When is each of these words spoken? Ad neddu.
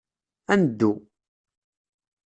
Ad 0.51 0.59
neddu. 0.61 0.91